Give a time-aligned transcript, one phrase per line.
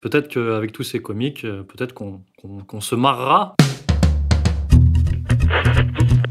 [0.00, 3.54] Peut-être qu'avec tous ces comiques, euh, peut-être qu'on se marrera.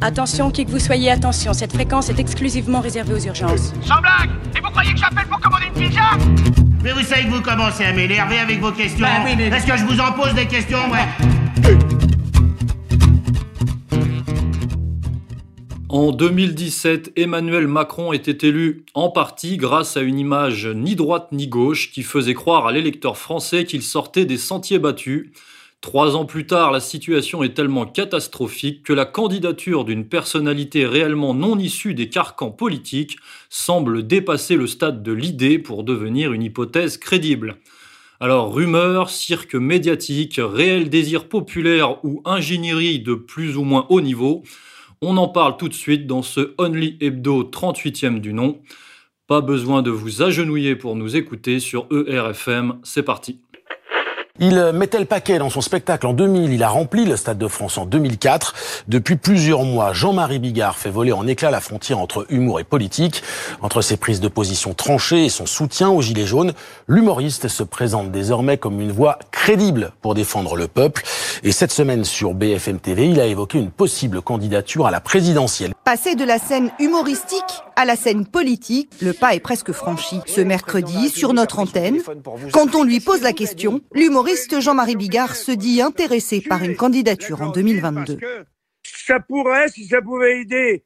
[0.02, 3.74] Attention, qui que vous soyez, attention, cette fréquence est exclusivement réservée aux urgences.
[3.84, 6.02] Sans blague Et vous croyez que j'appelle pour commander une pizza?
[6.84, 9.06] Mais vous savez que vous commencez à m'énerver avec vos questions.
[9.06, 12.08] Bah Est-ce que je vous en pose des questions, ouais
[15.92, 21.48] En 2017, Emmanuel Macron était élu en partie grâce à une image ni droite ni
[21.48, 25.32] gauche qui faisait croire à l'électeur français qu'il sortait des sentiers battus.
[25.82, 31.34] Trois ans plus tard, la situation est tellement catastrophique que la candidature d'une personnalité réellement
[31.34, 33.18] non issue des carcans politiques
[33.50, 37.56] semble dépasser le stade de l'idée pour devenir une hypothèse crédible.
[38.20, 44.44] Alors rumeurs, cirque médiatique, réel désir populaire ou ingénierie de plus ou moins haut niveau,
[45.02, 48.62] on en parle tout de suite dans ce Only Hebdo 38e du nom.
[49.28, 53.40] Pas besoin de vous agenouiller pour nous écouter sur ERFM, c'est parti.
[54.42, 57.48] Il mettait le paquet dans son spectacle en 2000, il a rempli le Stade de
[57.50, 58.54] France en 2004.
[58.88, 63.22] Depuis plusieurs mois, Jean-Marie Bigard fait voler en éclats la frontière entre humour et politique.
[63.62, 66.54] Entre ses prises de position tranchées et son soutien aux Gilets jaunes,
[66.88, 71.04] l'humoriste se présente désormais comme une voix crédible pour défendre le peuple.
[71.44, 75.74] Et cette semaine sur BFM TV, il a évoqué une possible candidature à la présidentielle.
[75.84, 80.20] Passer de la scène humoristique à la scène politique, le pas est presque franchi.
[80.26, 82.02] Ce mercredi, sur notre antenne,
[82.52, 87.42] quand on lui pose la question, l'humoriste Jean-Marie Bigard se dit intéressé par une candidature
[87.42, 88.20] en 2022.
[88.84, 90.84] Ça pourrait, si ça pouvait aider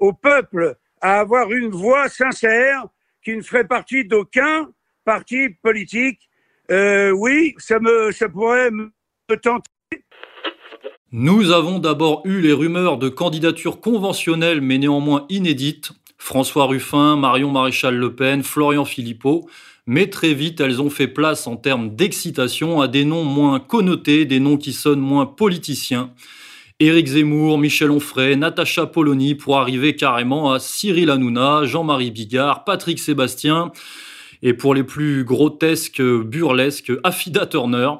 [0.00, 2.86] au peuple à avoir une voix sincère
[3.22, 4.70] qui ne ferait partie d'aucun
[5.04, 6.30] parti politique,
[6.70, 7.76] euh, oui, ça,
[8.12, 8.90] ça pourrait me
[9.42, 9.70] tenter.
[11.16, 15.92] Nous avons d'abord eu les rumeurs de candidatures conventionnelles mais néanmoins inédites.
[16.18, 19.48] François Ruffin, Marion Maréchal Le Pen, Florian Philippot.
[19.86, 24.24] Mais très vite, elles ont fait place en termes d'excitation à des noms moins connotés,
[24.24, 26.10] des noms qui sonnent moins politiciens.
[26.80, 32.98] Éric Zemmour, Michel Onfray, Natacha Polony pour arriver carrément à Cyril Hanouna, Jean-Marie Bigard, Patrick
[32.98, 33.70] Sébastien
[34.42, 37.90] et pour les plus grotesques, burlesques, Affida Turner,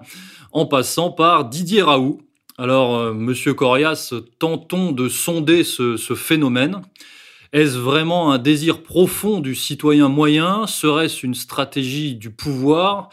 [0.51, 2.19] en passant par Didier Raoult,
[2.57, 6.83] alors, euh, Monsieur Corias, tentons de sonder ce, ce phénomène.
[7.53, 10.69] Est-ce vraiment un désir profond du citoyen moyen?
[10.69, 13.09] Serait-ce une stratégie du pouvoir?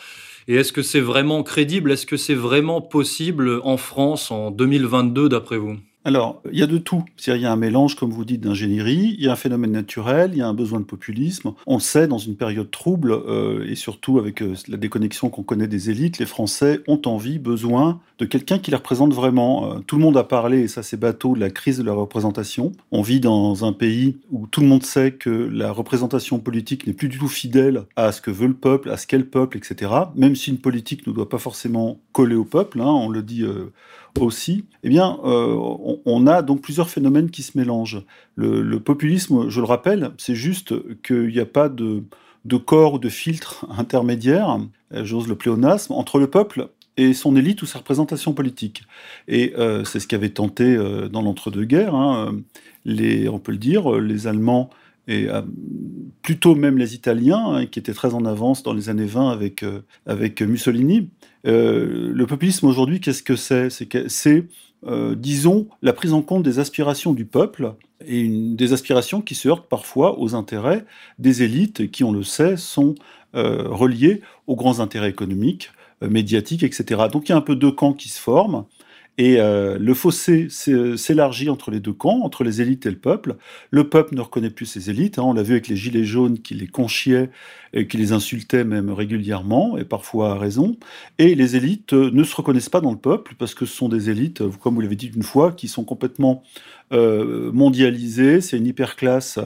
[0.47, 1.91] Et est-ce que c'est vraiment crédible?
[1.91, 5.78] Est-ce que c'est vraiment possible en France en 2022 d'après vous?
[6.03, 7.03] Alors, il y a de tout.
[7.28, 10.31] Il y a un mélange, comme vous dites, d'ingénierie, il y a un phénomène naturel,
[10.34, 11.53] il y a un besoin de populisme.
[11.67, 15.67] On sait, dans une période trouble, euh, et surtout avec euh, la déconnexion qu'on connaît
[15.67, 19.73] des élites, les Français ont envie, besoin de quelqu'un qui les représente vraiment.
[19.73, 21.94] Euh, tout le monde a parlé, et ça c'est bateau, de la crise de la
[21.94, 22.72] représentation.
[22.91, 26.94] On vit dans un pays où tout le monde sait que la représentation politique n'est
[26.94, 29.57] plus du tout fidèle à ce que veut le peuple, à ce qu'est le peuple,
[29.57, 29.91] etc.
[30.16, 33.45] Même si une politique ne doit pas forcément coller au peuple, hein, on le dit
[34.19, 35.17] aussi, eh bien,
[36.06, 38.03] on, a donc plusieurs phénomènes qui se mélangent.
[38.35, 42.03] Le, populisme, je le rappelle, c'est juste qu'il n'y a pas de,
[42.66, 44.59] corps ou de filtre intermédiaire,
[44.94, 48.84] euh, j'ose le pléonasme, entre le peuple et son élite ou sa représentation politique.
[49.28, 50.78] Et euh, c'est ce qu'avait tenté
[51.09, 52.35] dans l'entre-deux-guerres, hein,
[52.85, 54.69] les, on peut le dire, les Allemands
[55.08, 55.28] et
[56.22, 59.66] plutôt même les Italiens, hein, qui étaient très en avance dans les années 20 avec,
[60.06, 61.09] avec Mussolini,
[61.47, 63.69] euh, le populisme aujourd'hui, qu'est-ce que c'est?
[63.69, 64.47] C'est,
[64.85, 67.74] euh, disons, la prise en compte des aspirations du peuple
[68.06, 70.85] et des aspirations qui se heurtent parfois aux intérêts
[71.19, 72.96] des élites qui, on le sait, sont
[73.35, 75.72] euh, reliées aux grands intérêts économiques,
[76.02, 77.03] médiatiques, etc.
[77.12, 78.66] Donc il y a un peu deux camps qui se forment.
[79.17, 83.35] Et euh, le fossé s'élargit entre les deux camps, entre les élites et le peuple.
[83.69, 85.19] Le peuple ne reconnaît plus ses élites.
[85.19, 85.23] Hein.
[85.23, 87.29] on l'a vu avec les gilets jaunes qui les conchiaient
[87.73, 90.77] et qui les insultaient même régulièrement, et parfois à raison.
[91.19, 93.89] Et les élites euh, ne se reconnaissent pas dans le peuple parce que ce sont
[93.89, 96.43] des élites, comme vous l'avez dit une fois, qui sont complètement
[96.91, 98.41] euh, mondialisées.
[98.41, 99.40] C'est une hyperclasse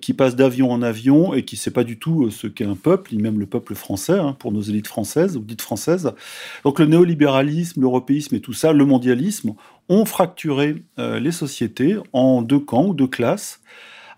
[0.00, 2.76] qui passe d'avion en avion et qui ne sait pas du tout ce qu'est un
[2.76, 6.12] peuple, ni même le peuple français, hein, pour nos élites françaises ou dites françaises.
[6.64, 9.54] Donc le néolibéralisme, l'européisme et tout ça, le mondialisme
[9.88, 13.60] ont fracturé euh, les sociétés en deux camps ou deux classes.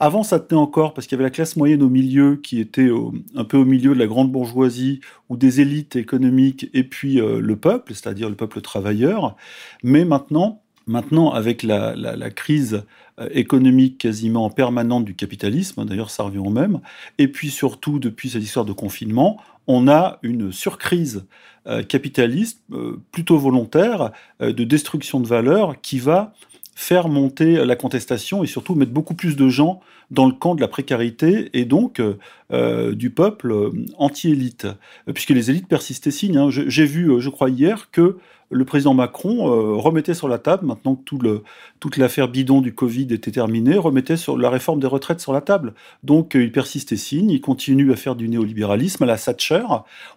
[0.00, 2.88] Avant, ça tenait encore parce qu'il y avait la classe moyenne au milieu qui était
[3.34, 7.40] un peu au milieu de la grande bourgeoisie ou des élites économiques et puis euh,
[7.40, 9.37] le peuple, c'est-à-dire le peuple travailleur.
[9.82, 12.82] Mais maintenant, maintenant avec la, crise
[13.20, 16.81] euh, économique quasiment permanente du capitalisme, d'ailleurs ça revient au même,
[17.19, 21.26] et puis surtout depuis cette histoire de confinement, on a une surcrise
[21.67, 26.32] euh, capitaliste euh, plutôt volontaire de destruction de valeur qui va
[26.75, 29.81] faire monter la contestation et surtout mettre beaucoup plus de gens
[30.11, 32.00] dans le camp de la précarité et donc
[32.93, 34.69] du peuple anti-élite,
[35.12, 36.38] puisque les élites persistent et signent.
[36.38, 36.50] Hein.
[36.50, 38.17] J'ai vu, je crois hier, que
[38.50, 41.42] le président Macron euh, remettait sur la table, maintenant que
[41.80, 45.40] toute l'affaire bidon du Covid était terminée, remettait sur la réforme des retraites sur la
[45.40, 45.74] table.
[46.02, 49.64] Donc euh, il persiste et signe, il continue à faire du néolibéralisme à la Thatcher.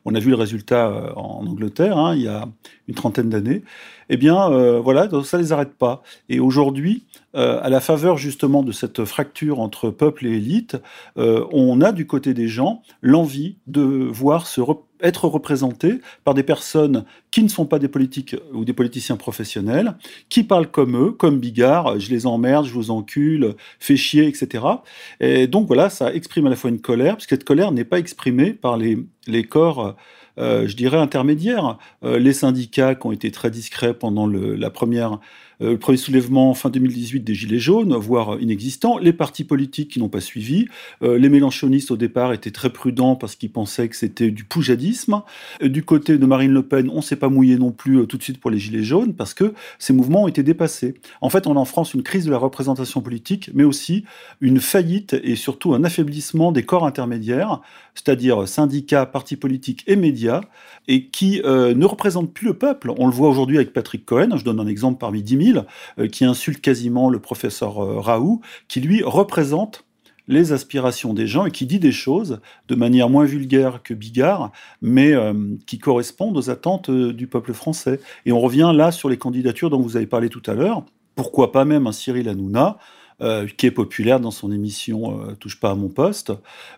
[0.06, 2.48] On a vu le résultat euh, en Angleterre hein, il y a
[2.88, 3.63] une trentaine d'années.
[4.10, 4.50] Eh bien,
[4.80, 6.04] voilà, ça ne les arrête pas.
[6.27, 10.75] Et aujourd'hui, à la faveur justement de cette fracture entre peuple et élite,
[11.16, 14.60] on a du côté des gens l'envie de voir se
[15.01, 19.95] être représentés par des personnes qui ne sont pas des politiques ou des politiciens professionnels,
[20.30, 24.65] qui parlent comme eux, comme Bigard, je les emmerde, je vous encule, fais chier, etc.
[25.19, 28.00] Et donc voilà, ça exprime à la fois une colère, puisque cette colère n'est pas
[28.00, 29.95] exprimée par les, les corps
[30.38, 31.77] euh, je dirais, intermédiaires.
[32.03, 35.19] Euh, les syndicats qui ont été très discrets pendant la première
[35.62, 40.10] le premier soulèvement fin 2018 des Gilets jaunes, voire inexistant, les partis politiques qui n'ont
[40.10, 40.68] pas suivi,
[41.04, 45.22] euh, les mélanchonistes au départ étaient très prudents parce qu'ils pensaient que c'était du poujadisme,
[45.62, 48.24] euh, du côté de Marine Le Pen, on s'est pas mouillé non plus tout de
[48.24, 50.96] suite pour les Gilets jaunes parce que ces mouvements ont été dépassés.
[51.22, 54.06] En fait, on a en France une crise de la représentation politique, mais aussi
[54.40, 57.62] une faillite et surtout un affaiblissement des corps intermédiaires,
[57.96, 60.42] c'est-à-dire syndicats, partis politiques et médias,
[60.88, 62.92] et qui ne représentent plus le peuple.
[62.98, 65.66] On le voit aujourd'hui avec Patrick Cohen, je donne un exemple parmi 10 000,
[66.00, 69.86] euh, qui insulte quasiment le professeur euh, Raoult, qui lui représente
[70.28, 74.52] les aspirations des gens et qui dit des choses de manière moins vulgaire que Bigard,
[74.82, 75.34] mais euh,
[75.66, 78.00] qui correspondent aux attentes du peuple français.
[78.26, 80.86] Et on revient là sur les candidatures dont vous avez parlé tout à l'heure.
[81.16, 82.78] Pourquoi pas même un Cyril Hanouna
[83.22, 86.32] euh, qui est populaire dans son émission euh, Touche pas à mon poste,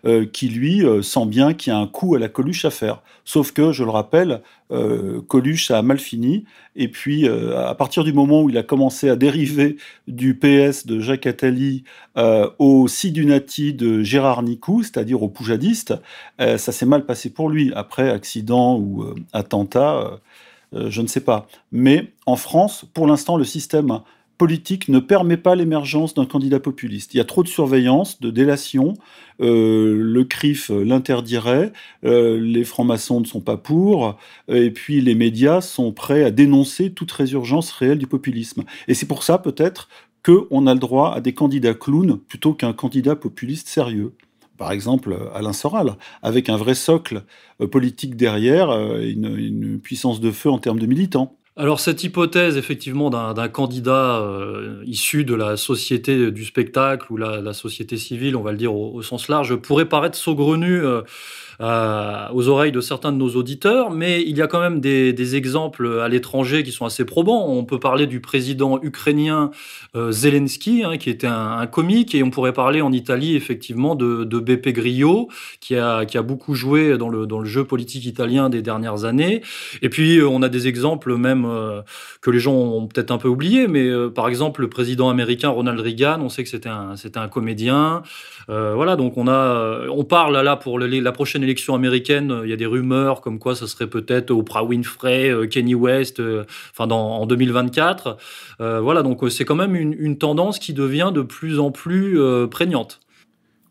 [0.06, 3.02] euh, qui lui sent bien qu'il y a un coup à la Coluche à faire.
[3.24, 4.42] Sauf que, je le rappelle,
[5.28, 6.46] Coluche a mal fini.
[6.76, 11.00] Et puis, à partir du moment où il a commencé à dériver du PS de
[11.00, 11.84] Jacques Attali
[12.18, 15.94] au Sidunati de Gérard Nicou, c'est-à-dire au poujadiste,
[16.40, 17.72] ça s'est mal passé pour lui.
[17.76, 20.20] Après accident ou attentat,
[20.74, 21.48] je ne sais pas.
[21.72, 24.02] Mais en France, pour l'instant, le système
[24.44, 27.14] politique ne permet pas l'émergence d'un candidat populiste.
[27.14, 28.96] Il y a trop de surveillance, de délation.
[29.40, 31.72] Euh, le CRIF l'interdirait,
[32.04, 34.18] euh, les francs-maçons ne sont pas pour,
[34.50, 38.66] et puis les médias sont prêts à dénoncer toute résurgence réelle du populisme.
[38.90, 39.88] Et c'est pour ça peut-être
[40.26, 44.12] qu'on a le droit à des candidats clowns plutôt qu'un candidat populiste sérieux
[44.58, 47.24] par exemple Alain Soral, avec un vrai socle
[47.62, 51.38] euh, politique derrière, une, puissance de feu en termes de militants.
[51.56, 57.54] Alors cette hypothèse effectivement d'un candidat euh, issu de la société du spectacle ou la,
[57.54, 61.04] société civile, on va le dire au, sens large, pourrait paraître saugrenue euh,
[61.62, 65.36] euh, aux oreilles de certains de nos auditeurs, mais il y a quand même des,
[65.36, 67.48] exemples à l'étranger qui sont assez probants.
[67.48, 69.52] On peut parler du président ukrainien
[69.96, 74.26] euh, Zelensky, hein, qui était un, comique, et on pourrait parler en Italie effectivement de,
[74.26, 75.30] de Beppe Grillo,
[75.60, 79.06] qui a, qui a beaucoup joué dans le, dans le jeu politique italien des dernières
[79.06, 79.42] années.
[79.82, 81.48] Et puis euh, on a des exemples même
[82.22, 85.80] que les gens ont peut-être un peu oubliés, mais par exemple le président américain Ronald
[85.80, 88.04] Reagan, on sait que c'était un, c'était un comédien.
[88.48, 92.54] Voilà, donc on a, on parle là pour la prochaine élection américaine, euh, il y
[92.54, 96.90] a des rumeurs comme quoi ça serait peut-être Oprah Winfrey, euh, Kenny West, euh, enfin
[96.90, 98.18] en 2024.
[98.60, 102.20] voilà, donc c'est quand même une, tendance qui devient de plus en plus
[102.50, 103.00] prégnante.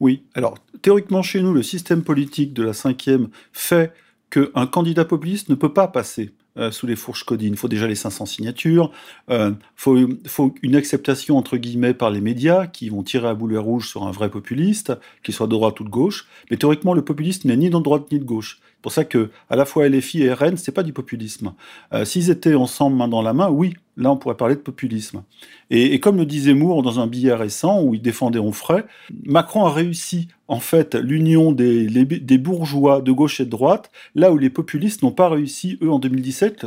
[0.01, 3.93] Oui, alors théoriquement chez nous, le système politique de la cinquième fait
[4.31, 6.33] qu'un candidat populiste ne peut pas passer
[6.71, 7.55] sous les fourches codines.
[7.55, 8.91] Il faut déjà les 500 signatures,
[9.31, 13.59] il faut, faut, une acceptation entre guillemets par les médias qui vont tirer à boulet
[13.59, 14.93] rouge sur un vrai populiste,
[15.23, 16.29] qu'il soit de droite ou de gauche.
[16.51, 18.61] Mais théoriquement, le populiste n'est ni de droite ni de gauche.
[18.83, 21.55] Pour ça que à la fois LFI et RN, c'est pas du populisme.
[21.95, 25.23] Euh, s'ils étaient ensemble main dans la main, oui, là on pourrait parler de populisme.
[25.71, 28.83] Et, comme le disait Moore dans un billet récent où il défendait Onfray,
[29.25, 34.33] Macron a réussi en fait l'union des, des, bourgeois de gauche et de droite, là
[34.33, 36.67] où les populistes n'ont pas réussi, eux, en 2017,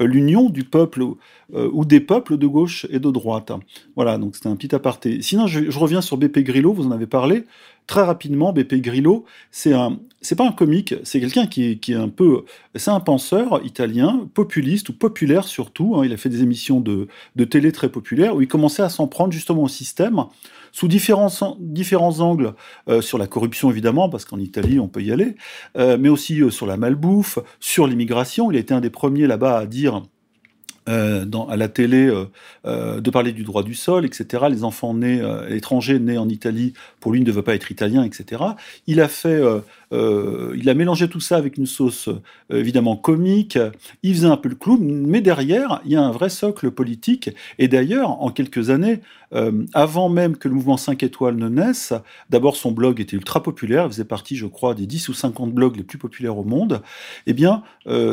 [0.00, 1.02] euh, l'union du peuple
[1.54, 3.52] euh, ou des peuples de gauche et de droite.
[3.96, 5.22] Voilà, donc c'était un petit aparté.
[5.22, 7.44] Sinon, je, je reviens sur BP Grillo, vous en avez parlé.
[7.86, 11.96] Très rapidement, BP Grillo, c'est un, c'est pas un comique, c'est quelqu'un qui, qui, est
[11.96, 12.44] un peu,
[12.76, 15.96] c'est un penseur italien, populiste ou populaire surtout.
[15.96, 16.04] Hein.
[16.04, 19.08] il a fait des émissions de, de, télé très populaires où il commençait à s'en
[19.08, 20.24] prendre justement au système
[20.70, 22.54] sous différents, différents angles
[22.88, 25.36] euh, sur la corruption évidemment parce qu'en Italie on peut y aller,
[25.76, 28.50] euh, mais aussi euh, sur la malbouffe, sur l'immigration.
[28.50, 30.02] Il a été un des premiers là-bas à dire
[30.88, 32.24] euh, à la télé euh,
[32.66, 34.44] euh, de parler du droit du sol, etc.
[34.50, 38.42] Les enfants nés étrangers nés en Italie, pour lui, ne veut pas être italien, etc.
[38.86, 39.40] Il a fait
[39.92, 43.58] euh, il a mélangé tout ça avec une sauce euh, évidemment comique.
[44.02, 47.30] Il faisait un peu le clown, mais derrière, il y a un vrai socle politique.
[47.58, 49.00] Et d'ailleurs, en quelques années,
[49.34, 51.92] euh, avant même que le mouvement 5 étoiles ne naisse,
[52.30, 55.52] d'abord son blog était ultra populaire, il faisait partie, je crois, des 10 ou 50
[55.52, 56.82] blogs les plus populaires au monde.
[57.26, 57.62] Eh bien,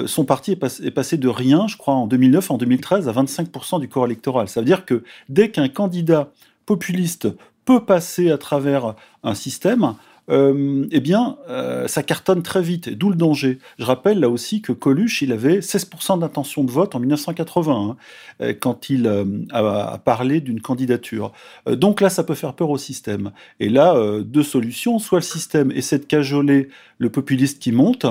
[0.06, 3.80] son parti est, est, passé de rien, je crois, en 2009, en 2013, à 25%
[3.80, 4.48] du corps électoral.
[4.48, 6.32] Ça veut dire que dès qu'un candidat
[6.66, 7.28] populiste
[7.66, 9.96] peut passer à travers un système,
[10.30, 13.60] euh, eh bien, euh, ça cartonne très vite, d'où le danger.
[13.80, 17.98] Je rappelle là aussi que Coluche, il avait 16% d'intention de vote en 1980, hein,
[18.42, 19.08] euh, quand il
[19.52, 21.34] a, parlé d'une candidature.
[21.68, 23.32] donc là, ça peut faire peur au système.
[23.60, 25.00] Et là, deux solutions.
[25.00, 28.06] Soit le système essaie de cajoler le populiste qui monte,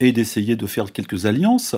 [0.00, 1.76] et d'essayer de faire quelques alliances,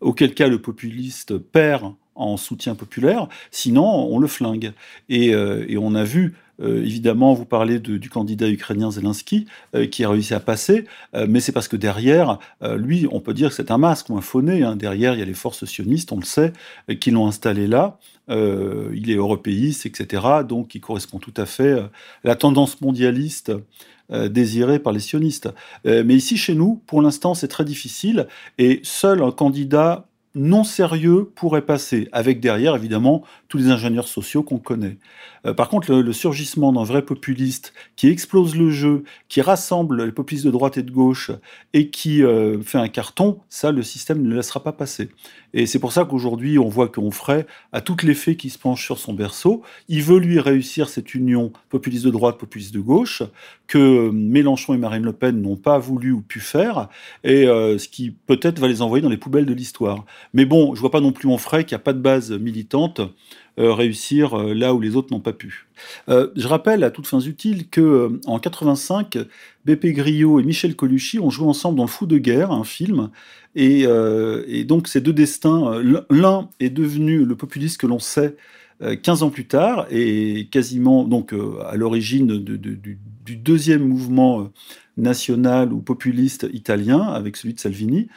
[0.00, 4.72] auquel cas le populiste perd en soutien populaire, sinon on le flingue.
[5.08, 5.34] Et,
[5.76, 10.34] on a vu euh, évidemment, vous parlez du candidat ukrainien Zelensky euh, qui a réussi
[10.34, 10.84] à passer,
[11.14, 12.38] euh, mais c'est parce que derrière,
[12.76, 14.64] lui, on peut dire que c'est un masque ou un faux nez.
[14.76, 16.52] Derrière, il y a les forces sionistes, on le sait,
[17.00, 17.98] qui l'ont installé là.
[18.28, 20.22] il est européiste, etc.
[20.48, 21.90] Donc, il correspond tout à fait à
[22.24, 23.52] la tendance mondialiste
[24.10, 25.50] désirée par les sionistes.
[25.84, 28.26] mais ici, chez nous, pour l'instant, c'est très difficile
[28.58, 34.42] et seul un candidat non sérieux pourrait passer, avec derrière évidemment tous les ingénieurs sociaux
[34.42, 34.98] qu'on connaît.
[35.46, 40.12] Euh, par contre, le, surgissement d'un vrai populiste qui explose le jeu, qui rassemble les
[40.12, 41.30] populistes de droite et de gauche
[41.72, 45.10] et qui euh, fait un carton, ça, le système ne le laissera pas passer.
[45.56, 48.84] Et c'est pour ça qu'aujourd'hui, on voit ferait à toutes les fées qui se penchent
[48.84, 49.62] sur son berceau.
[49.88, 53.22] Il veut lui réussir cette union populiste de droite, populiste de gauche,
[53.68, 56.88] que Mélenchon et Marine Le Pen n'ont pas voulu ou pu faire,
[57.22, 60.04] et euh, ce qui peut-être va les envoyer dans les poubelles de l'histoire.
[60.32, 63.00] Mais bon, je vois pas non plus Onfray, qui a pas de base militante,
[63.56, 65.66] réussir euh, là où les autres n'ont pas pu.
[66.08, 69.18] Euh, je rappelle à toutes fins utiles que en 85,
[69.64, 73.10] BP Griot et Michel Colucci ont joué ensemble dans Fou de guerre, un film,
[73.54, 73.86] et,
[74.64, 75.80] donc ces deux destins,
[76.10, 78.36] l'un est devenu le populiste que l'on sait
[78.80, 81.32] 15 ans plus tard, et quasiment donc
[81.64, 84.50] à l'origine du, deuxième mouvement
[84.96, 88.08] national ou populiste italien avec celui de Salvini.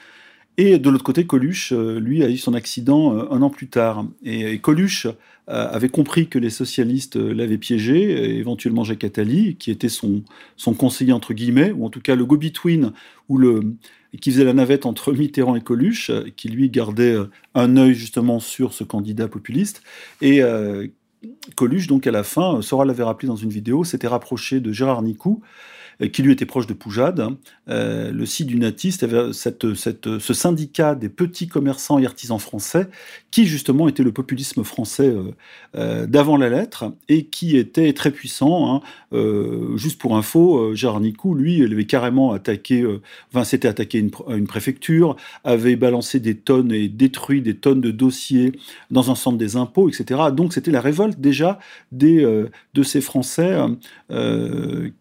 [0.60, 3.68] Et de l'autre côté, Coluche, euh, lui, a eu son accident euh, un an plus
[3.68, 4.08] tard.
[4.24, 5.12] Et, Coluche euh,
[5.46, 10.24] avait compris que les socialistes l'avaient piégé, éventuellement Jacques Attali, qui était son,
[10.78, 12.92] conseiller entre guillemets, ou en tout cas le go-between,
[13.30, 13.76] ou le
[14.22, 17.16] qui faisait la navette entre Mitterrand et Coluche, qui lui gardait
[17.54, 19.84] un œil justement sur ce candidat populiste.
[20.22, 20.42] Et
[21.56, 25.04] Coluche, donc à la fin, Sora l'avait rappelé dans une vidéo, s'était rapproché de Gérard
[25.04, 25.42] Nicou,
[26.12, 27.20] qui lui était proche de Poujade.
[27.20, 27.38] Hein.
[27.70, 32.40] Euh, le site du Natiste avait cette, cette, ce syndicat des petits commerçants et artisans
[32.40, 32.88] français,
[33.32, 35.14] qui justement était le populisme français
[35.76, 38.76] euh, d'avant la lettre, et qui était très puissant.
[38.76, 38.82] Hein.
[39.76, 42.86] juste pour info, Gérard Nicou, lui, il avait carrément attaqué,
[43.32, 47.92] enfin, s'était attaqué une, une préfecture, avait balancé des tonnes et détruit des tonnes de
[47.92, 48.54] dossiers
[48.92, 50.22] dans un centre des impôts, etc.
[50.34, 51.60] Donc c'était la révolte déjà
[51.92, 52.22] des,
[52.74, 53.58] de ces Français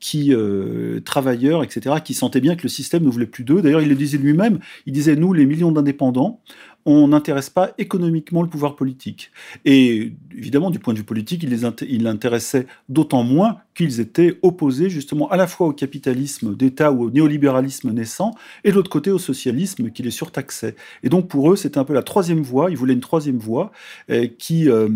[0.00, 0.32] qui
[1.04, 3.62] travailleurs, etc., qui sentaient bien que le système ne voulait plus d'eux.
[3.62, 6.40] D'ailleurs, il le disait lui-même, il disait, nous, les millions d'indépendants,
[6.86, 9.32] on n'intéresse pas économiquement le pouvoir politique.
[9.64, 14.38] Et évidemment, du point de vue politique, il, les il l'intéressait d'autant moins qu'ils étaient
[14.42, 18.88] opposés justement à la fois au capitalisme d'État ou au néolibéralisme naissant, et de l'autre
[18.88, 20.76] côté au socialisme qui les surtaxait.
[21.02, 23.72] Et donc pour eux, c'était un peu la troisième voie, ils voulaient une troisième voie
[24.10, 24.88] euh, qui, euh,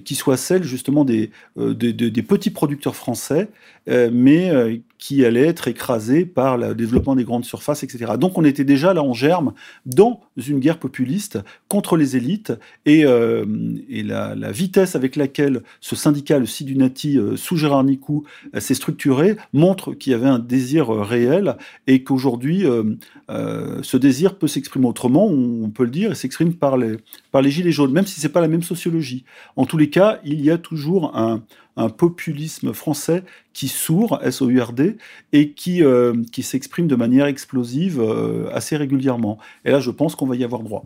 [0.00, 3.48] qui soit celle justement des, euh, des petits producteurs français,
[3.86, 4.50] mais
[4.96, 8.12] qui allait être écrasée par le développement des grandes surfaces, etc.
[8.18, 9.52] Donc on était déjà là en germe
[9.84, 12.54] dans une guerre populiste contre les élites,
[12.86, 18.24] et, et la, vitesse avec laquelle ce syndicat, le Sidunati, sous Gérard Nicou,
[18.54, 23.96] euh, s'est structuré montre qu'il y avait un désir euh, réel et qu'aujourd'hui, euh, ce
[23.96, 26.96] désir peut s'exprimer autrement, on peut le dire, et s'exprime par les,
[27.30, 29.24] par les gilets jaunes, même si c'est pas la même sociologie.
[29.56, 31.42] En tous cas, il y a toujours un,
[31.98, 34.96] populisme français qui sourd, S-O-U-R-D,
[35.32, 35.82] et qui,
[36.30, 38.00] qui s'exprime de manière explosive
[38.52, 39.38] assez régulièrement.
[39.64, 40.84] Et là, je pense qu'on va y avoir droit.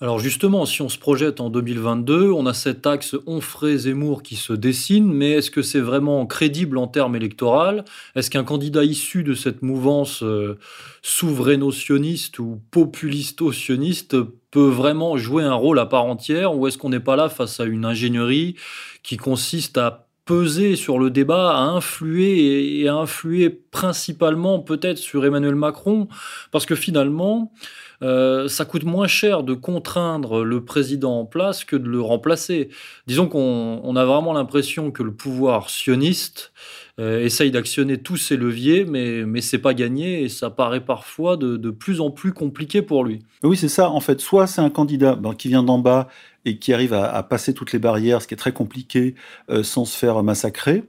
[0.00, 4.52] Alors justement, si on se projette en 2022, on a cet axe Onfray-Zemmour qui se
[4.52, 7.82] dessine, mais est-ce que c'est vraiment crédible en termes électoraux?
[8.14, 10.56] Est-ce qu'un candidat issu de cette mouvance euh,
[11.02, 14.14] souveraino-sioniste ou populisto-sioniste
[14.50, 17.60] peut vraiment jouer un rôle à part entière Ou est-ce qu'on n'est pas là face
[17.60, 18.56] à une ingénierie
[19.02, 25.24] qui consiste à peser sur le débat, à influer et à influer principalement peut-être sur
[25.24, 26.08] Emmanuel Macron?
[26.50, 27.52] Parce que finalement
[28.00, 32.68] ça coûte moins cher de contraindre le président en place que de le remplacer.
[33.06, 36.52] Disons qu'on a vraiment l'impression que le pouvoir sioniste
[36.98, 41.70] essaye d'actionner tous ses leviers, mais, mais c'est pas gagné et ça paraît parfois de,
[41.70, 43.20] plus en plus compliqué pour lui.
[43.42, 43.90] Oui, c'est ça.
[43.90, 46.08] En fait, soit c'est un candidat ben, qui vient d'en bas
[46.44, 49.14] et qui arrive à, passer toutes les barrières, ce qui est très compliqué,
[49.50, 50.84] euh, sans se faire massacrer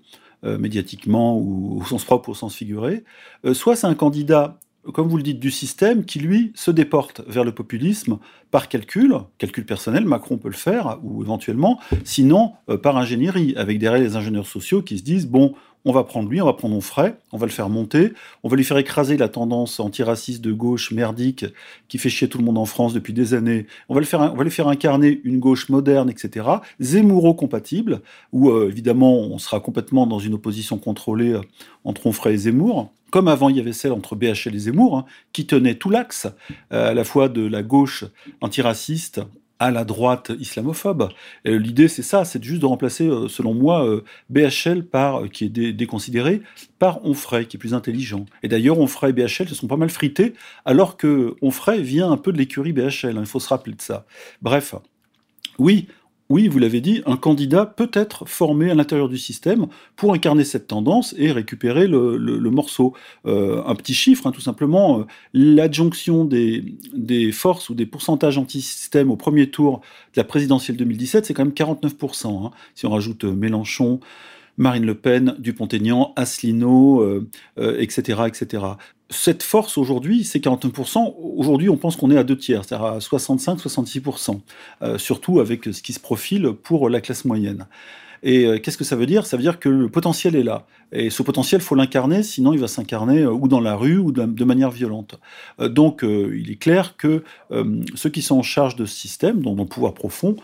[0.46, 3.04] euh, médiatiquement ou au sens propre ou au sens figuré.
[3.46, 4.58] Euh, soit c'est un candidat,
[4.94, 8.20] comme vous le dites, du système qui, lui, se déporte vers le populisme
[8.52, 14.02] par calcul, calcul personnel, Macron peut le faire, ou éventuellement, sinon par ingénierie, avec derrière
[14.02, 15.54] les ingénieurs sociaux qui se disent, bon,
[15.86, 18.58] on va prendre lui, on va prendre Onfray, on va le faire monter, on va
[18.58, 21.46] lui faire écraser la tendance antiraciste de gauche merdique
[21.88, 24.20] qui fait chier tout le monde en France depuis des années, on va, le faire,
[24.20, 26.48] on va lui faire incarner une gauche moderne, etc.,
[26.82, 28.02] Zemmouro-compatible,
[28.34, 31.42] où euh, évidemment on sera complètement dans une opposition contrôlée euh,
[31.86, 35.06] entre Onfray et Zemmour, comme avant il y avait celle entre BHL et Zemmour, hein,
[35.34, 36.28] qui tenait tout l'axe,
[36.74, 38.06] euh, à la fois de la gauche
[38.42, 39.22] antiraciste
[39.60, 41.10] à la droite islamophobe.
[41.44, 45.74] L'idée, c'est ça, c'est juste de remplacer, euh, selon moi, euh, BHL par, qui est
[45.74, 46.42] déconsidéré,
[46.80, 48.26] par Onfray, qui est plus intelligent.
[48.42, 52.18] Et d'ailleurs, Onfray et BHL se sont pas mal frités, alors que Onfray vient un
[52.18, 53.18] peu de l'écurie BHL.
[53.18, 54.06] Hein, il faut se rappeler de ça.
[54.42, 54.76] Bref,
[55.58, 55.88] oui,
[56.32, 60.44] oui, vous l'avez dit, un candidat peut être formé à l'intérieur du système pour incarner
[60.44, 62.94] cette tendance et récupérer le, morceau.
[63.26, 66.62] Euh, un petit chiffre, hein, tout simplement, euh, l'adjonction des,
[67.32, 69.82] forces ou des pourcentages anti-système au premier tour
[70.14, 72.46] de la présidentielle 2017, c'est quand même 49%.
[72.46, 74.00] Hein, si on rajoute euh, Mélenchon,
[74.58, 77.24] Marine Le Pen, Dupont-Aignan, Asselineau,
[77.58, 78.60] etc., etc
[79.10, 81.16] cette force aujourd'hui, c'est 41%.
[81.18, 84.40] Aujourd'hui, on pense qu'on est à deux tiers, c'est-à-dire à 65-66%,
[84.82, 87.66] euh, surtout avec ce qui se profile pour la classe moyenne.
[88.22, 89.26] Et euh, qu'est-ce que ça veut dire?
[89.26, 90.68] Ça veut dire que le potentiel est là.
[90.92, 94.12] Et ce potentiel, faut l'incarner, sinon il va s'incarner euh, ou dans la rue ou
[94.12, 95.20] de, manière violente.
[95.60, 97.24] donc, il est clair que
[97.96, 100.36] ceux qui sont en charge de ce système, dont le pouvoir profond,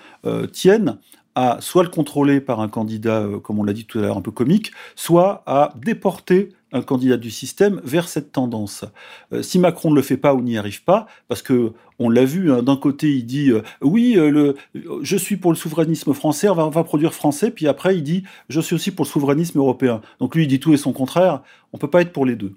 [0.51, 0.97] tiennent
[1.35, 4.21] à soit le contrôler par un candidat, comme on l'a dit tout à l'heure, un
[4.21, 8.83] peu comique, soit à déporter un candidat du système vers cette tendance.
[9.31, 12.25] Euh, si Macron ne le fait pas ou n'y arrive pas, parce que on l'a
[12.25, 14.53] vu, hein, d'un côté il dit euh, oui, euh,
[15.01, 18.59] je suis pour le souverainisme français, on va, produire français, puis après il dit je
[18.59, 20.01] suis aussi pour le souverainisme européen.
[20.19, 21.41] Donc lui il dit tout et son contraire.
[21.71, 22.55] On peut pas être pour les deux.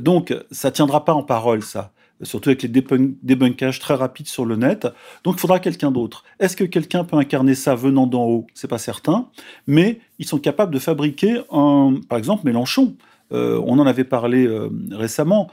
[0.00, 4.56] donc ça tiendra pas en parole ça surtout avec les débunkages très rapides sur le
[4.56, 4.86] net.
[5.24, 6.24] Donc il faudra quelqu'un d'autre.
[6.38, 8.46] Est-ce que quelqu'un peut incarner ça venant d'en haut?
[8.54, 9.28] C'est pas certain,
[9.66, 12.94] mais ils sont capables de fabriquer un, par exemple Mélenchon.
[13.32, 15.48] Euh, on en avait parlé euh, récemment.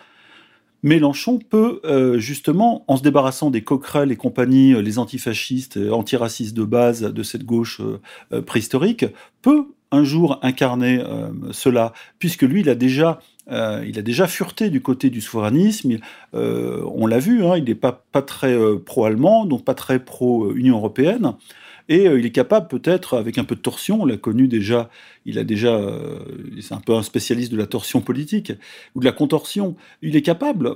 [0.82, 6.64] Mélenchon peut euh, justement, en se débarrassant des coquerelles et compagnie, les antifascistes, antiracistes de
[6.64, 7.82] base de cette gauche
[8.46, 9.06] préhistorique,
[9.42, 11.04] peut un jour incarner
[11.52, 13.20] cela, puisque lui, il a déjà
[13.52, 15.98] il a déjà fureté du côté du souverainisme.
[16.34, 21.34] On l'a vu, hein, il n'est pas, pas très pro-allemand, donc pas très pro-Union européenne.
[21.90, 24.90] Et il est capable, peut-être, avec un peu de torsion, on l'a connu déjà,
[25.30, 25.80] il a déjà,
[26.62, 28.52] c'est un peu un spécialiste de la torsion politique
[28.96, 29.76] ou de la contorsion.
[30.02, 30.76] Il est capable,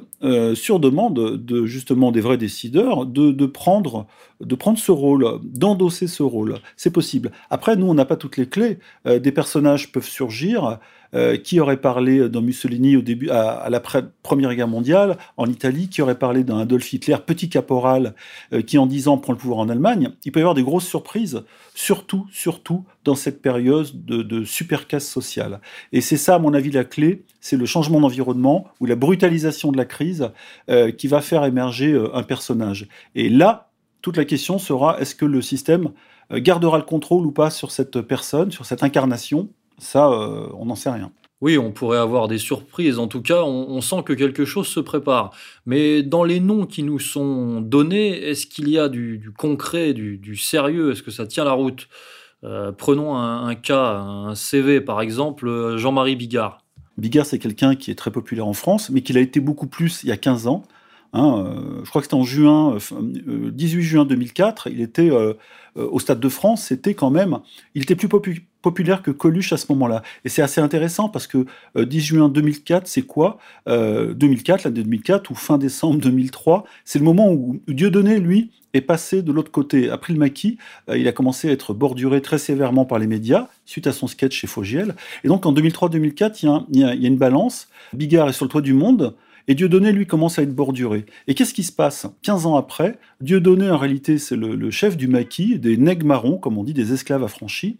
[0.53, 4.07] sur demande de justement des vrais décideurs, de, prendre,
[4.41, 6.55] de prendre ce rôle, d'endosser ce rôle.
[6.77, 7.31] C'est possible.
[7.49, 8.79] Après, nous, on n'a pas toutes les clés.
[9.05, 10.79] des personnages peuvent surgir.
[11.15, 13.79] Euh, qui aurait parlé d'un Mussolini au début, à, la
[14.23, 18.15] Première Guerre mondiale, en Italie, qui aurait parlé d'un Adolf Hitler, petit caporal,
[18.51, 20.09] euh, qui en 10 ans prend le pouvoir en Allemagne?
[20.25, 21.43] Il peut y avoir des grosses surprises,
[21.75, 25.61] surtout, surtout dans cette période de, super casse sociale.
[25.91, 29.71] Et c'est ça, à mon avis, la clé, c'est le changement d'environnement ou la brutalisation
[29.71, 30.31] de la crise
[30.69, 32.87] euh, qui va faire émerger un personnage.
[33.15, 35.91] Et là, toute la question sera est-ce que le système
[36.31, 39.49] gardera le contrôle ou pas sur cette personne, sur cette incarnation?
[39.77, 41.11] Ça, euh, on n'en sait rien.
[41.41, 42.99] Oui, on pourrait avoir des surprises.
[42.99, 45.31] En tout cas, on, sent que quelque chose se prépare.
[45.65, 50.37] Mais dans les noms qui nous sont donnés, est-ce qu'il y a du, concret, du,
[50.37, 50.93] sérieux?
[50.93, 51.89] Est-ce que ça tient la route?
[52.43, 56.59] Euh, Prenons un, cas, un CV par exemple, Jean-Marie Bigard.
[56.97, 60.03] Bigard, c'est quelqu'un qui est très populaire en France, mais qui a été beaucoup plus
[60.03, 60.63] il y a 15 ans.
[61.13, 65.11] Hein, euh, je crois que c'était en juin, 18 juin 2004, il était
[65.75, 67.39] au Stade de France, c'était quand même,
[67.75, 70.01] il était plus populaire populaire que Coluche à ce moment-là.
[70.25, 71.45] Et c'est assez intéressant parce que
[71.75, 73.37] 10 euh, juin 2004, c'est quoi?
[73.67, 78.81] 2004, euh, l'année 2004 ou fin décembre 2003, c'est le moment où Dieudonné, lui, est
[78.81, 80.57] passé de l'autre côté, a pris le maquis,
[80.89, 84.07] euh, il a commencé à être borduré très sévèrement par les médias suite à son
[84.07, 84.95] sketch chez Fogiel.
[85.23, 87.67] Et donc en 2003-2004, il y, a une balance.
[87.93, 89.15] Bigard est sur le toit du monde,
[89.47, 91.05] et Dieudonné, lui, commence à être borduré.
[91.27, 92.07] Et qu'est-ce qui se passe?
[92.21, 96.57] 15 ans après, Dieudonné, en réalité, c'est le, chef du maquis, des nègres marrons, comme
[96.57, 97.77] on dit, des esclaves affranchis,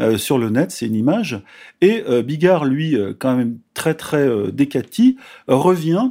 [0.00, 1.40] euh, sur le net, c'est une image.
[1.80, 6.10] Et euh, Bigard, lui, euh, quand même très, très décati, revient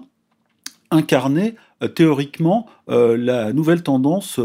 [0.91, 1.55] incarner
[1.95, 4.39] théoriquement la nouvelle tendance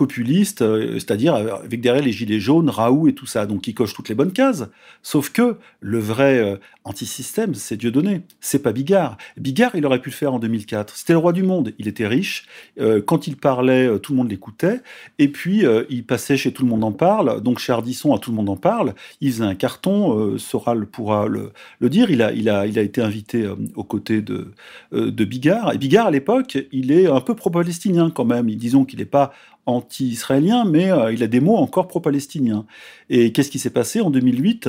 [0.00, 3.92] populiste, euh, c'est-à-dire avec derrière les gilets jaunes, Raoult et tout ça, donc qui coche
[3.92, 4.64] toutes les bonnes cases.
[5.02, 9.18] Sauf que le vrai euh, anti-système, c'est Dieudonné, c'est pas Bigard.
[9.36, 10.96] Bigard, il aurait pu le faire en 2004.
[10.96, 12.46] C'était le roi du monde, il était riche.
[12.80, 14.80] Euh, quand il parlait, tout le monde l'écoutait.
[15.18, 18.30] Et puis, il passait chez Tout le monde en parle, donc chez Ardisson, à Tout
[18.30, 18.94] le monde en parle.
[19.20, 21.52] Il faisait un carton, Soral pourra le,
[21.90, 22.10] dire.
[22.10, 24.52] Il a été invité aux côtés de,
[24.92, 25.74] de Bigard.
[25.74, 28.50] Et Bigard, à l'époque, il est un peu pro-palestinien quand même.
[28.50, 29.32] Disons qu'il n'est pas
[29.66, 32.66] anti-israélien, mais euh, il a des mots encore pro-palestiniens.
[33.08, 34.68] Et qu'est-ce qui s'est passé en 2008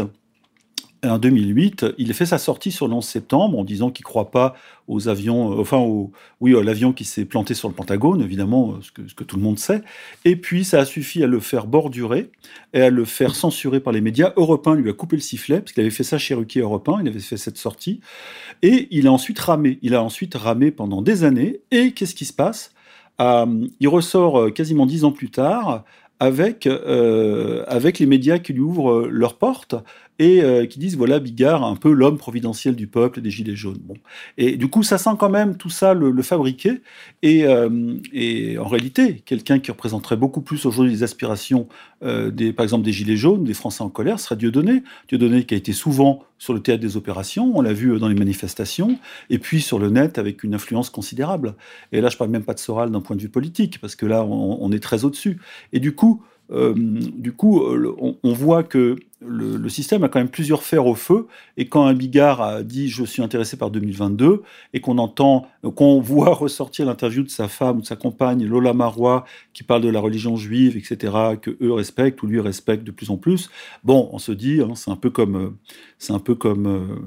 [1.04, 4.30] en 2008, il fait sa sortie sur le 11 septembre en disant qu'il ne croit
[4.30, 4.56] pas
[4.88, 5.84] aux avions, euh, enfin,
[6.42, 9.24] oui, à l'avion qui s'est planté sur le Pentagone, évidemment, euh, ce que, ce que,
[9.24, 9.82] tout le monde sait.
[10.26, 12.30] Et puis, ça a suffi à le faire bordurer
[12.74, 14.34] et à le faire censurer par les médias.
[14.36, 16.88] Europe 1 lui a coupé le sifflet, parce qu'il avait fait ça chez Ruquier Europe
[16.88, 18.00] 1, il avait fait cette sortie.
[18.62, 19.80] Et il a ensuite ramé.
[19.82, 21.62] Il a ensuite ramé pendant des années.
[21.72, 22.74] Et qu'est-ce qui se passe?
[23.22, 25.84] Euh, il ressort euh, quasiment dix ans plus tard
[26.20, 29.76] avec, euh, avec les médias qui lui ouvrent leurs portes
[30.22, 33.80] et euh, qui disent voilà Bigard, un peu l'homme providentiel du peuple des Gilets jaunes.
[33.82, 33.96] Bon.
[34.38, 36.82] Et du coup, ça sent quand même tout ça le, fabriquer.
[37.24, 41.68] Et, euh, et, en réalité, quelqu'un qui représenterait beaucoup plus aujourd'hui les aspirations,
[42.04, 44.84] euh, par exemple des Gilets jaunes, des Français en colère, serait Dieudonné.
[45.08, 48.16] Dieudonné qui a été souvent sur le théâtre des opérations, on l'a vu dans les
[48.16, 49.00] manifestations,
[49.32, 51.56] et puis sur le net avec une influence considérable.
[51.92, 54.06] Et là, je parle même pas de Soral d'un point de vue politique, parce que
[54.06, 55.40] là, on est très au-dessus.
[55.74, 60.30] Et du coup, euh, du coup, euh, on, voit que le, système a quand même
[60.30, 61.28] plusieurs fers au feu.
[61.56, 64.42] Et quand un Bigard a dit je suis intéressé par 2022
[64.74, 68.74] et qu'on entend, qu'on voit ressortir l'interview de sa femme ou de sa compagne Lola
[68.74, 72.92] Marois qui parle de la religion juive, etc., que eux respectent ou lui respectent de
[72.92, 73.50] plus en plus.
[73.84, 75.50] Bon, on se dit, hein, c'est un peu comme, euh,
[76.00, 77.02] c'est un peu comme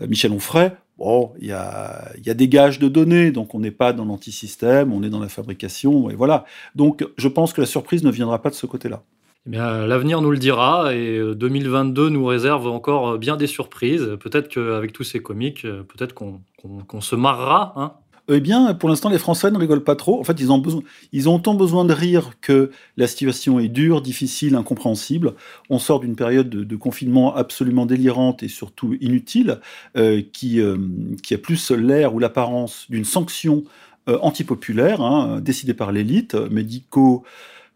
[0.00, 0.72] Michel Onfray.
[1.02, 4.04] Bon, il y a, y a, des gages de données, donc on n'est pas dans
[4.04, 6.44] l'antisystème, on est dans la fabrication, et voilà.
[6.76, 9.02] Donc je pense que la surprise ne viendra pas de ce côté-là.
[9.48, 14.16] Eh l'avenir nous le dira et 2022 euh, nous réserve encore euh, bien des surprises.
[14.20, 17.94] Peut-être qu'avec tous ces comiques, euh, peut-être qu'on se marrera hein,
[18.28, 20.20] eh bien, pour l'instant, les Français ne rigolent pas trop.
[20.20, 20.82] En fait, ils ont, besoin,
[21.12, 25.34] ils ont autant besoin de rire que la situation est dure, difficile, incompréhensible.
[25.70, 29.60] On sort d'une période de, confinement absolument délirante et surtout inutile,
[29.96, 30.76] euh, qui, euh,
[31.22, 33.64] qui a plus l'air ou l'apparence d'une sanction
[34.08, 37.24] euh, antipopulaire, hein, décidée par l'élite, médico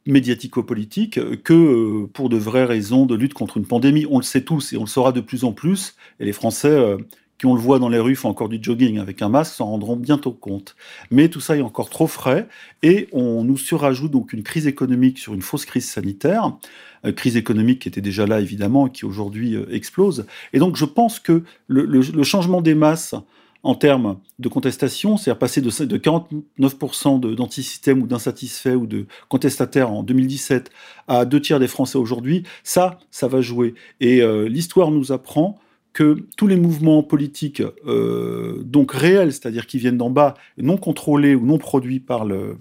[0.08, 4.06] médiatico-politique que pour de vraies raisons de lutte contre une pandémie.
[4.08, 5.96] On le sait tous et on le saura de plus en plus.
[6.20, 6.96] Et les Français
[7.38, 9.66] qui on le voit dans les rues font encore du jogging avec un masque s'en
[9.66, 10.76] rendront bientôt compte.
[11.10, 12.48] Mais tout ça est encore trop frais
[12.82, 16.56] et on nous surajoute donc une crise économique sur une fausse crise sanitaire,
[17.04, 20.26] euh, crise économique qui était déjà là évidemment et qui aujourd'hui euh, explose.
[20.52, 23.14] Et donc je pense que le, changement des masses
[23.62, 29.90] en termes de contestation, c'est-à-dire passer de, de 49% d'antisystèmes ou d'insatisfaits ou de contestataires
[29.90, 30.70] en 2017
[31.08, 33.74] à deux tiers des Français aujourd'hui, ça, ça va jouer.
[34.00, 35.58] Et euh, l'histoire nous apprend
[35.96, 41.34] que tous les mouvements politiques, euh, donc réels, c'est-à-dire qui viennent d'en bas, non contrôlés
[41.34, 42.58] ou non produits par le,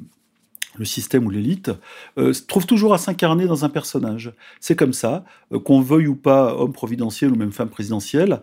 [0.83, 1.69] système ou l'élite,
[2.17, 4.31] euh, trouvent toujours à s'incarner dans un personnage.
[4.61, 8.39] C'est comme ça, euh, qu'on veuille ou pas homme providentiel ou même femme présidentielle,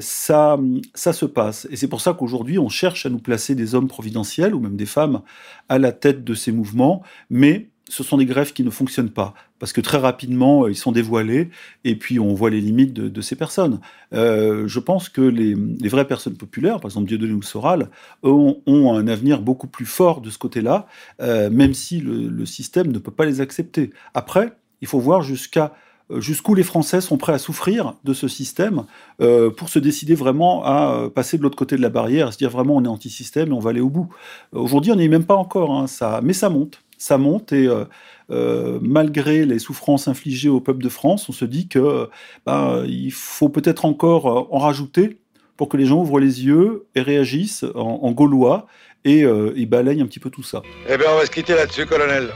[0.00, 0.58] ça,
[0.94, 1.68] ça se passe.
[1.70, 4.76] Et c'est pour ça qu'aujourd'hui, on cherche à nous placer des hommes providentiels ou même
[4.76, 5.20] des femmes
[5.68, 9.34] à la tête de ces mouvements, mais ce sont des greffes qui ne fonctionnent pas,
[9.58, 11.50] parce que très rapidement, euh, ils sont dévoilés,
[11.84, 13.80] et puis on voit les limites de, ces personnes.
[14.12, 15.54] Euh, je pense que les,
[15.88, 17.90] vraies personnes populaires, par exemple Dieudonné ou Soral,
[18.22, 20.86] ont, un avenir beaucoup plus fort de ce côté-là,
[21.20, 23.90] euh, même si le, système ne peut pas les accepter.
[24.14, 28.84] Après, il faut voir jusqu'où les Français sont prêts à souffrir de ce système
[29.18, 32.50] pour se décider vraiment à passer de l'autre côté de la barrière, à se dire
[32.50, 34.08] vraiment on est anti-système et on va aller au bout.
[34.52, 37.66] Aujourd'hui, on n'y est même pas encore, hein, ça, mais ça monte ça monte et
[37.66, 37.84] euh,
[38.30, 42.08] euh, malgré les souffrances infligées au peuple de France, on se dit que
[42.44, 45.18] ben, il faut peut-être encore euh, en rajouter
[45.56, 48.66] pour que les gens ouvrent les yeux et réagissent en, gaulois
[49.06, 50.60] et, et, balayent un petit peu tout ça.
[50.86, 52.28] Eh bien, on va se quitter là-dessus, colonel.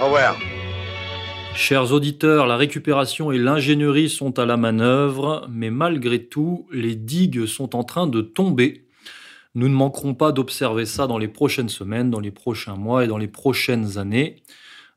[0.00, 0.36] Au revoir.
[1.54, 7.46] Chers auditeurs, la récupération et l'ingénierie sont à la manœuvre, mais malgré tout, les digues
[7.46, 8.82] sont en train de tomber.
[9.54, 13.08] Nous ne manquerons pas d'observer ça dans les prochaines semaines, dans les prochains mois et
[13.08, 14.42] dans les prochaines années.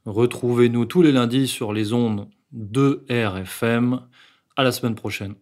[0.06, 4.02] Retrouvez-nous tous les lundis sur les ondes de RFM.
[4.58, 5.36] À la semaine prochaine.